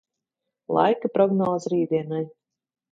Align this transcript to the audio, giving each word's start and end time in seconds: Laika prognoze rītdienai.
Laika 0.77 1.13
prognoze 1.19 1.73
rītdienai. 1.77 2.27